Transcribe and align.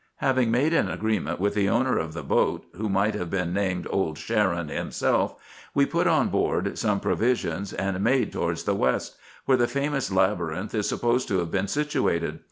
Having 0.17 0.49
made 0.49 0.73
an 0.73 0.89
agreement 0.89 1.39
with 1.39 1.53
the 1.53 1.69
owner 1.69 1.99
of 1.99 2.13
the 2.15 2.23
hoat, 2.23 2.65
who 2.75 2.89
might 2.89 3.13
have 3.13 3.29
been 3.29 3.53
named 3.53 3.85
Old 3.91 4.17
Charon 4.17 4.69
himself, 4.69 5.35
we 5.75 5.85
put 5.85 6.07
on 6.07 6.29
board 6.29 6.75
some 6.75 6.99
pro 6.99 7.13
visions, 7.13 7.71
and 7.71 8.01
made 8.03 8.31
towards 8.31 8.63
the 8.63 8.73
west, 8.73 9.15
where 9.45 9.57
the 9.59 9.67
famous 9.67 10.11
Labyrinth 10.11 10.73
is 10.73 10.89
supposed 10.89 11.27
to 11.27 11.37
have 11.37 11.51
been 11.51 11.67
situated. 11.67 12.39